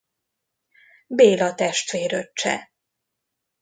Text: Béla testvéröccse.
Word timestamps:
Béla 1.07 1.53
testvéröccse. 1.55 2.71